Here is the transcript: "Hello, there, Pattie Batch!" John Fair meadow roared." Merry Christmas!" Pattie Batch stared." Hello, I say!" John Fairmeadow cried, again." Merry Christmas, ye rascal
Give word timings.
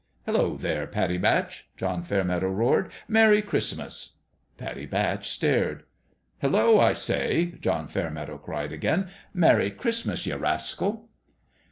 "Hello, 0.25 0.57
there, 0.57 0.87
Pattie 0.87 1.19
Batch!" 1.19 1.67
John 1.77 2.01
Fair 2.01 2.23
meadow 2.23 2.49
roared." 2.49 2.89
Merry 3.21 3.39
Christmas!" 3.43 4.13
Pattie 4.57 4.87
Batch 4.87 5.29
stared." 5.29 5.83
Hello, 6.41 6.79
I 6.79 6.93
say!" 6.93 7.45
John 7.61 7.87
Fairmeadow 7.87 8.39
cried, 8.39 8.71
again." 8.73 9.09
Merry 9.35 9.69
Christmas, 9.69 10.25
ye 10.25 10.33
rascal 10.33 11.07